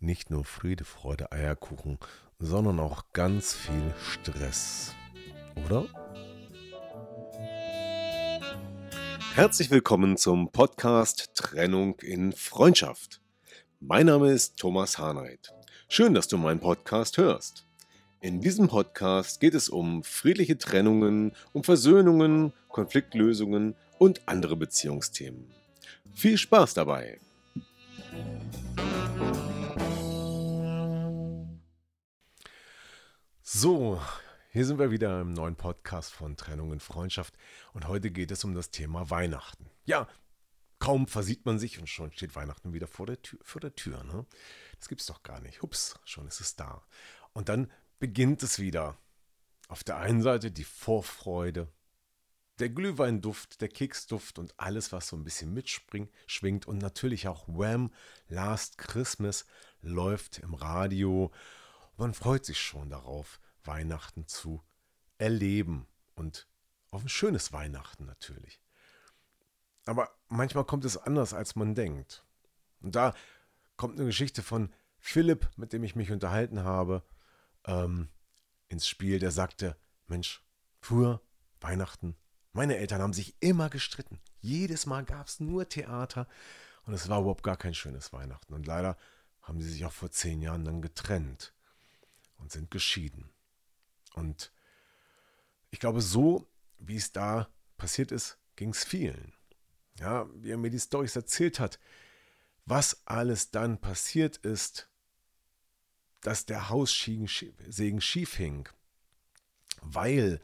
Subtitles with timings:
[0.00, 1.98] nicht nur Friede, Freude, Eierkuchen,
[2.38, 4.94] sondern auch ganz viel Stress.
[5.64, 5.86] Oder?
[9.34, 13.20] Herzlich willkommen zum Podcast Trennung in Freundschaft.
[13.80, 15.52] Mein Name ist Thomas Hahnreit.
[15.88, 17.66] Schön, dass du meinen Podcast hörst.
[18.20, 25.52] In diesem Podcast geht es um friedliche Trennungen, um Versöhnungen, Konfliktlösungen und andere Beziehungsthemen.
[26.14, 27.20] Viel Spaß dabei!
[33.48, 34.02] So,
[34.50, 37.32] hier sind wir wieder im neuen Podcast von Trennung und Freundschaft
[37.74, 39.70] und heute geht es um das Thema Weihnachten.
[39.84, 40.08] Ja,
[40.80, 43.38] kaum versieht man sich und schon steht Weihnachten wieder vor der Tür.
[43.44, 44.26] Vor der Tür ne?
[44.80, 45.62] Das gibt's doch gar nicht.
[45.62, 46.82] Hups, schon ist es da.
[47.34, 48.98] Und dann beginnt es wieder.
[49.68, 51.68] Auf der einen Seite die Vorfreude,
[52.58, 57.92] der Glühweinduft, der Keksduft und alles, was so ein bisschen mitschwingt und natürlich auch Wham!
[58.26, 59.46] Last Christmas
[59.82, 61.30] läuft im Radio.
[61.96, 64.62] Man freut sich schon darauf, Weihnachten zu
[65.18, 66.46] erleben und
[66.90, 68.60] auf ein schönes Weihnachten natürlich.
[69.86, 72.24] Aber manchmal kommt es anders, als man denkt.
[72.80, 73.14] Und da
[73.76, 77.02] kommt eine Geschichte von Philipp, mit dem ich mich unterhalten habe,
[77.64, 78.08] ähm,
[78.68, 79.18] ins Spiel.
[79.18, 80.44] Der sagte, Mensch,
[80.80, 81.22] früher
[81.60, 82.16] Weihnachten,
[82.52, 84.20] meine Eltern haben sich immer gestritten.
[84.40, 86.26] Jedes Mal gab es nur Theater
[86.84, 88.52] und es war überhaupt gar kein schönes Weihnachten.
[88.52, 88.96] Und leider
[89.40, 91.54] haben sie sich auch vor zehn Jahren dann getrennt
[92.38, 93.30] und sind geschieden.
[94.14, 94.52] Und
[95.70, 99.32] ich glaube, so wie es da passiert ist, ging es vielen.
[99.98, 101.78] Ja, wie er mir die Storys erzählt hat,
[102.66, 104.90] was alles dann passiert ist,
[106.20, 108.68] dass der Haussegen schief hing,
[109.80, 110.40] weil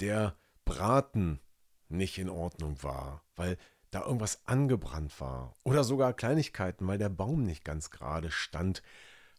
[0.00, 1.40] der Braten
[1.88, 3.56] nicht in Ordnung war, weil
[3.90, 8.82] da irgendwas angebrannt war oder sogar Kleinigkeiten, weil der Baum nicht ganz gerade stand,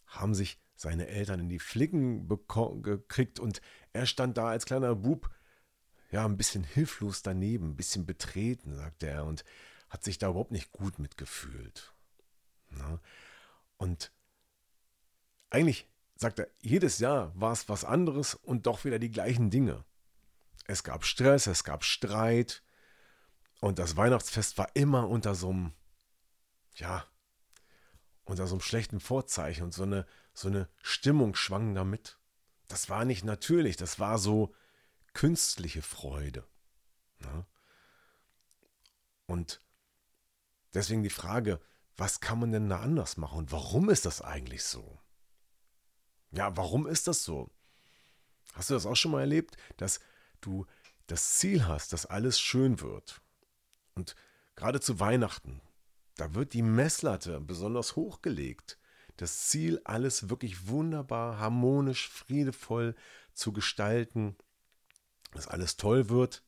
[0.06, 3.60] haben sich seine Eltern in die Flicken gekriegt und
[3.92, 5.30] er stand da als kleiner Bub,
[6.10, 9.44] ja, ein bisschen hilflos daneben, ein bisschen betreten, sagte er, und
[9.88, 11.94] hat sich da überhaupt nicht gut mitgefühlt.
[12.70, 13.00] Na?
[13.76, 14.12] Und
[15.50, 19.84] eigentlich, sagt er, jedes Jahr war es was anderes und doch wieder die gleichen Dinge.
[20.66, 22.62] Es gab Stress, es gab Streit
[23.60, 25.72] und das Weihnachtsfest war immer unter so einem,
[26.74, 27.06] ja,
[28.24, 32.18] unter so einem schlechten Vorzeichen und so eine, so eine Stimmung schwang damit.
[32.68, 34.54] Das war nicht natürlich, das war so
[35.12, 36.44] künstliche Freude.
[37.20, 37.46] Ne?
[39.26, 39.60] Und
[40.72, 41.60] deswegen die Frage,
[41.96, 44.98] was kann man denn da anders machen und warum ist das eigentlich so?
[46.32, 47.50] Ja, warum ist das so?
[48.54, 50.00] Hast du das auch schon mal erlebt, dass
[50.40, 50.66] du
[51.06, 53.20] das Ziel hast, dass alles schön wird?
[53.94, 54.16] Und
[54.56, 55.60] gerade zu Weihnachten,
[56.16, 58.78] da wird die Messlatte besonders hochgelegt.
[59.16, 62.94] Das Ziel, alles wirklich wunderbar, harmonisch, friedevoll
[63.32, 64.36] zu gestalten,
[65.32, 66.42] dass alles toll wird.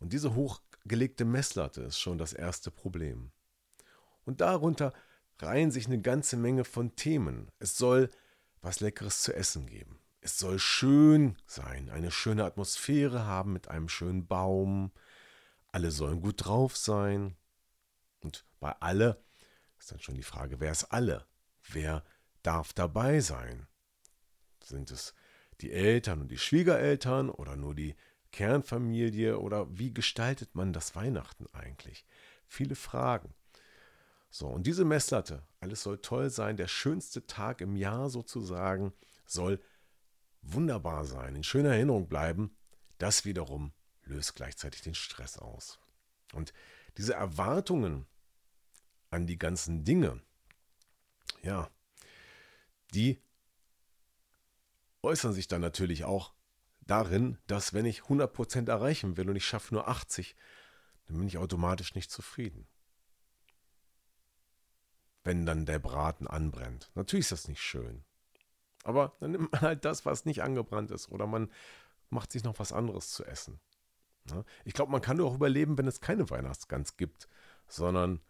[0.00, 3.30] Und diese hochgelegte Messlatte ist schon das erste Problem.
[4.24, 4.92] Und darunter
[5.40, 7.50] reihen sich eine ganze Menge von Themen.
[7.58, 8.10] Es soll
[8.60, 10.00] was Leckeres zu essen geben.
[10.20, 14.90] Es soll schön sein, eine schöne Atmosphäre haben mit einem schönen Baum.
[15.70, 17.36] Alle sollen gut drauf sein.
[18.24, 19.22] Und bei alle
[19.78, 21.26] ist dann schon die Frage, wer ist alle?
[21.62, 22.02] Wer
[22.42, 23.68] darf dabei sein?
[24.64, 25.14] Sind es
[25.60, 27.94] die Eltern und die Schwiegereltern oder nur die
[28.32, 32.06] Kernfamilie oder wie gestaltet man das Weihnachten eigentlich?
[32.46, 33.34] Viele Fragen.
[34.30, 38.92] So, und diese Messlatte, alles soll toll sein, der schönste Tag im Jahr sozusagen,
[39.26, 39.60] soll
[40.42, 42.56] wunderbar sein, in schöner Erinnerung bleiben.
[42.98, 43.72] Das wiederum
[44.02, 45.78] löst gleichzeitig den Stress aus.
[46.32, 46.52] Und
[46.96, 48.06] diese Erwartungen
[49.14, 50.20] an die ganzen Dinge,
[51.42, 51.70] ja,
[52.92, 53.20] die
[55.02, 56.32] äußern sich dann natürlich auch
[56.80, 60.36] darin, dass wenn ich 100% erreichen will und ich schaffe nur 80,
[61.06, 62.66] dann bin ich automatisch nicht zufrieden
[65.24, 66.90] wenn dann der Braten anbrennt.
[66.94, 68.04] Natürlich ist das nicht schön.
[68.84, 71.10] Aber dann nimmt man halt das, was nicht angebrannt ist.
[71.10, 71.50] Oder man
[72.10, 73.58] macht sich noch was anderes zu essen.
[74.30, 74.44] Ne?
[74.64, 77.28] Ich glaube, man kann nur auch überleben, wenn es keine Weihnachtsgans gibt,
[77.66, 78.20] sondern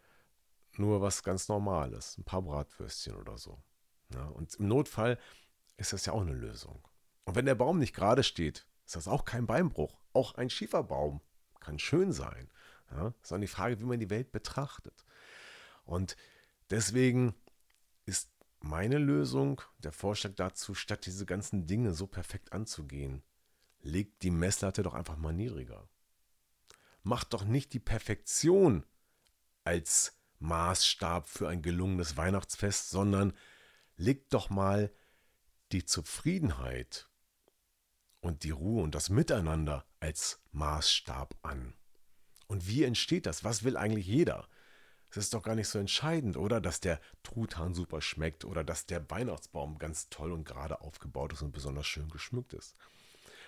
[0.78, 2.18] nur was ganz Normales.
[2.18, 3.62] Ein paar Bratwürstchen oder so.
[4.12, 5.18] Ja, und im Notfall
[5.76, 6.86] ist das ja auch eine Lösung.
[7.24, 10.00] Und wenn der Baum nicht gerade steht, ist das auch kein Beinbruch.
[10.12, 11.20] Auch ein Schieferbaum
[11.60, 12.50] kann schön sein.
[12.90, 15.04] Ja, sondern die Frage, wie man die Welt betrachtet.
[15.84, 16.16] Und
[16.70, 17.34] deswegen
[18.04, 18.30] ist
[18.60, 23.22] meine Lösung, der Vorschlag dazu, statt diese ganzen Dinge so perfekt anzugehen,
[23.80, 25.88] legt die Messlatte doch einfach mal niedriger.
[27.02, 28.86] Macht doch nicht die Perfektion
[29.64, 33.32] als Maßstab für ein gelungenes Weihnachtsfest, sondern
[33.96, 34.92] legt doch mal
[35.72, 37.08] die Zufriedenheit
[38.20, 41.74] und die Ruhe und das Miteinander als Maßstab an.
[42.46, 43.42] Und wie entsteht das?
[43.42, 44.48] Was will eigentlich jeder?
[45.10, 46.60] Es ist doch gar nicht so entscheidend, oder?
[46.60, 51.42] Dass der Truthahn super schmeckt oder dass der Weihnachtsbaum ganz toll und gerade aufgebaut ist
[51.42, 52.74] und besonders schön geschmückt ist.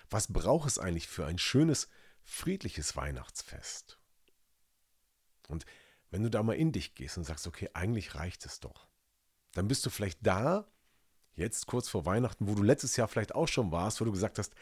[0.09, 1.89] Was braucht es eigentlich für ein schönes,
[2.23, 3.99] friedliches Weihnachtsfest?
[5.47, 5.65] Und
[6.09, 8.87] wenn du da mal in dich gehst und sagst, okay, eigentlich reicht es doch,
[9.53, 10.67] dann bist du vielleicht da,
[11.33, 14.39] jetzt kurz vor Weihnachten, wo du letztes Jahr vielleicht auch schon warst, wo du gesagt
[14.39, 14.53] hast,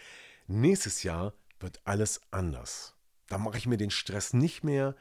[0.48, 2.96] nächstes Jahr wird alles anders.
[3.28, 4.96] Da mache ich mir den Stress nicht mehr,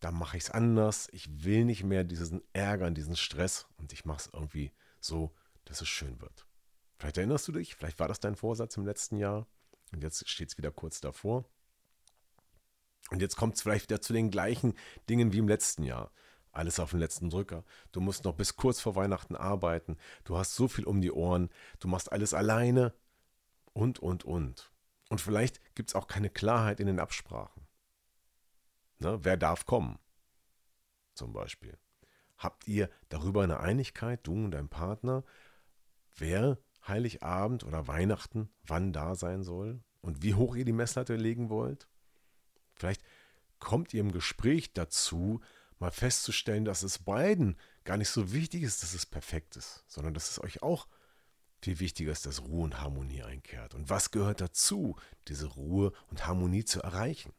[0.00, 1.08] da mache ich es anders.
[1.12, 5.32] Ich will nicht mehr diesen Ärger, diesen Stress und ich mache es irgendwie so,
[5.66, 6.46] dass es schön wird.
[6.98, 9.46] Vielleicht erinnerst du dich, vielleicht war das dein Vorsatz im letzten Jahr
[9.92, 11.44] und jetzt steht es wieder kurz davor.
[13.10, 14.74] Und jetzt kommt es vielleicht wieder zu den gleichen
[15.08, 16.12] Dingen wie im letzten Jahr.
[16.52, 17.64] Alles auf den letzten Drücker.
[17.92, 19.96] Du musst noch bis kurz vor Weihnachten arbeiten.
[20.24, 21.50] Du hast so viel um die Ohren.
[21.78, 22.94] Du machst alles alleine.
[23.72, 24.72] Und, und, und.
[25.08, 27.66] Und vielleicht gibt es auch keine Klarheit in den Absprachen.
[28.98, 29.18] Ne?
[29.22, 29.98] Wer darf kommen?
[31.14, 31.76] Zum Beispiel.
[32.36, 35.24] Habt ihr darüber eine Einigkeit, du und dein Partner,
[36.16, 41.50] wer Heiligabend oder Weihnachten wann da sein soll und wie hoch ihr die Messlatte legen
[41.50, 41.89] wollt?
[42.80, 43.02] Vielleicht
[43.58, 45.40] kommt ihr im Gespräch dazu,
[45.78, 50.14] mal festzustellen, dass es beiden gar nicht so wichtig ist, dass es perfekt ist, sondern
[50.14, 50.88] dass es euch auch
[51.62, 53.74] viel wichtiger ist, dass Ruhe und Harmonie einkehrt.
[53.74, 54.96] Und was gehört dazu,
[55.28, 57.34] diese Ruhe und Harmonie zu erreichen?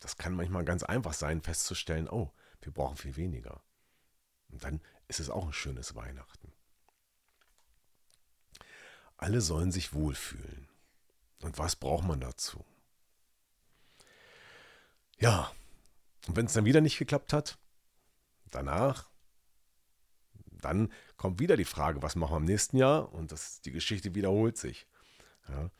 [0.00, 3.62] Das kann manchmal ganz einfach sein, festzustellen, oh, wir brauchen viel weniger.
[4.48, 6.52] Und dann ist es auch ein schönes Weihnachten.
[9.16, 10.68] Alle sollen sich wohlfühlen.
[11.42, 12.64] Und was braucht man dazu?
[15.18, 15.50] Ja,
[16.26, 17.58] und wenn es dann wieder nicht geklappt hat,
[18.50, 19.10] danach,
[20.60, 23.12] dann kommt wieder die Frage, was machen wir im nächsten Jahr?
[23.12, 24.86] Und das, die Geschichte wiederholt sich.
[25.48, 25.70] Ja,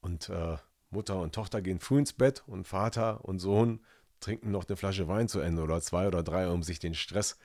[0.00, 0.56] und äh,
[0.90, 3.84] Mutter und Tochter gehen früh ins Bett und Vater und Sohn
[4.20, 7.38] trinken noch eine Flasche Wein zu Ende oder zwei oder drei, um sich den Stress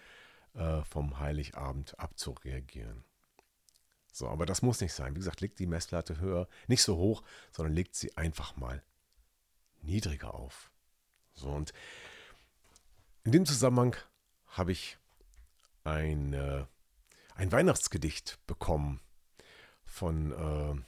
[0.54, 3.04] äh, vom Heiligabend abzureagieren.
[4.12, 5.14] So, aber das muss nicht sein.
[5.14, 8.84] Wie gesagt, legt die Messlatte höher, nicht so hoch, sondern legt sie einfach mal
[9.82, 10.72] niedriger auf.
[11.38, 11.72] So, und
[13.24, 13.96] in dem Zusammenhang
[14.48, 14.98] habe ich
[15.84, 16.66] ein, äh,
[17.36, 19.00] ein Weihnachtsgedicht bekommen
[19.86, 20.82] von, äh,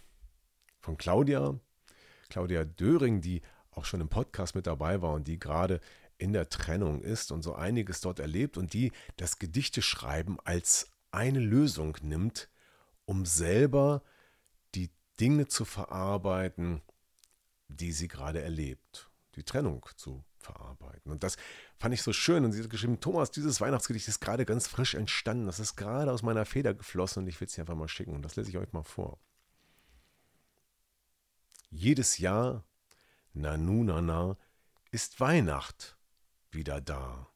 [0.80, 1.60] von Claudia.
[2.30, 3.42] Claudia Döring, die
[3.72, 5.80] auch schon im Podcast mit dabei war und die gerade
[6.18, 11.40] in der Trennung ist und so einiges dort erlebt und die das Gedichteschreiben als eine
[11.40, 12.50] Lösung nimmt,
[13.06, 14.04] um selber
[14.76, 16.82] die Dinge zu verarbeiten,
[17.68, 21.12] die sie gerade erlebt, die Trennung zu verarbeiten.
[21.12, 21.38] Und das
[21.78, 22.46] fand ich so schön.
[22.46, 25.46] Und sie hat geschrieben, Thomas, dieses Weihnachtsgedicht ist gerade ganz frisch entstanden.
[25.46, 28.16] Das ist gerade aus meiner Feder geflossen und ich will es dir einfach mal schicken.
[28.16, 29.20] Und das lese ich euch mal vor.
[31.70, 32.64] Jedes Jahr,
[33.34, 34.38] Nanu Nana,
[34.92, 35.98] ist Weihnacht
[36.52, 37.28] wieder da.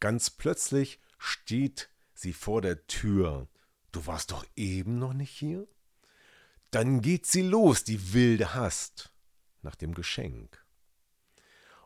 [0.00, 3.48] Ganz plötzlich steht sie vor der Tür.
[3.92, 5.68] Du warst doch eben noch nicht hier?
[6.70, 9.12] Dann geht sie los, die wilde Hast,
[9.60, 10.61] nach dem Geschenk.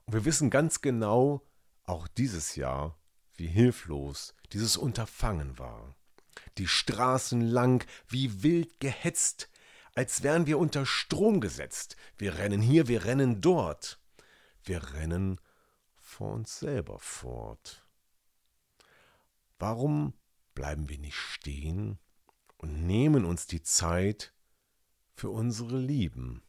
[0.06, 1.42] Und wir wissen ganz genau,
[1.84, 2.98] auch dieses Jahr,
[3.34, 5.96] wie hilflos dieses Unterfangen war.
[6.58, 9.48] Die Straßen lang, wie wild gehetzt,
[9.94, 11.96] als wären wir unter Strom gesetzt.
[12.18, 14.00] Wir rennen hier, wir rennen dort.
[14.62, 15.40] Wir rennen
[15.96, 17.84] vor uns selber fort.
[19.58, 20.12] Warum
[20.54, 21.98] bleiben wir nicht stehen
[22.58, 24.34] und nehmen uns die Zeit
[25.14, 26.42] für unsere Lieben?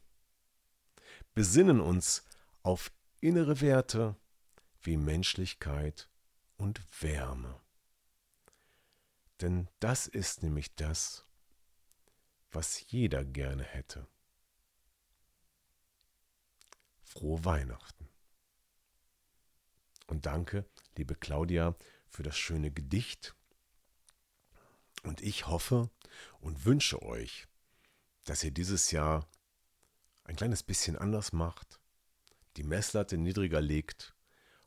[1.34, 2.24] Besinnen uns
[2.64, 4.16] auf innere Werte
[4.82, 6.10] wie Menschlichkeit
[6.58, 7.60] und Wärme.
[9.42, 11.26] Denn das ist nämlich das,
[12.52, 14.08] was jeder gerne hätte.
[17.04, 18.10] Frohe Weihnachten.
[20.08, 21.76] Und danke, liebe Claudia,
[22.08, 23.36] für das schöne Gedicht.
[25.04, 25.90] Und ich hoffe
[26.40, 27.48] und wünsche euch,
[28.24, 29.30] dass ihr dieses Jahr
[30.24, 31.80] ein kleines bisschen anders macht,
[32.58, 34.16] die Messlatte niedriger legt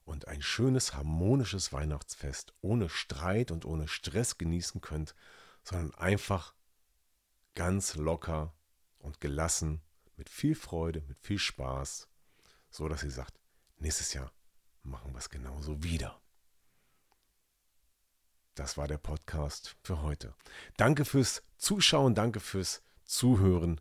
[0.04, 5.14] und ein schönes, harmonisches Weihnachtsfest ohne Streit und ohne Stress genießen könnt,
[5.64, 6.54] sondern einfach
[7.54, 8.54] ganz locker
[8.98, 9.82] und gelassen,
[10.16, 12.08] mit viel Freude, mit viel Spaß,
[12.70, 13.40] so dass ihr sagt,
[13.78, 14.32] nächstes Jahr
[14.82, 16.20] machen wir es genauso wieder.
[18.54, 20.34] Das war der Podcast für heute.
[20.76, 23.80] Danke fürs Zuschauen, danke fürs Zuhören.